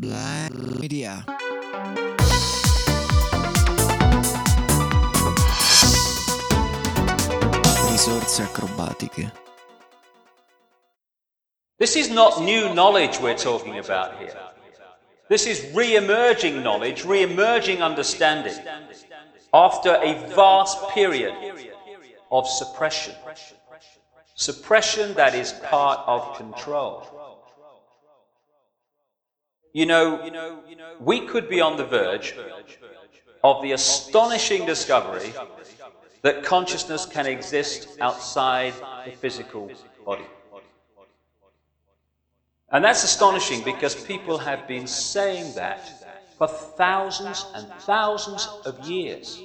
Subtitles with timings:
[0.00, 1.26] Black Media.
[7.90, 9.30] Risorse acrobatiche.
[11.78, 14.34] This is not new knowledge we're talking about here.
[15.28, 18.56] This is re emerging knowledge, re emerging understanding
[19.52, 21.34] after a vast period
[22.30, 23.14] of suppression.
[24.34, 27.29] Suppression that is part of control.
[29.72, 30.62] You know,
[31.00, 32.34] we could be on the verge
[33.44, 35.32] of the astonishing discovery
[36.22, 39.70] that consciousness can exist outside the physical
[40.04, 40.26] body.
[42.72, 45.92] And that's astonishing because people have been saying that
[46.38, 49.42] for thousands and thousands of years.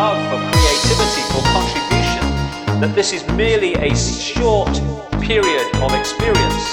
[0.00, 2.24] Love for creativity, for contribution,
[2.80, 4.72] that this is merely a short
[5.20, 6.66] period of experience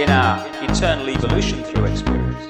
[0.00, 2.49] in our eternal evolution through experience.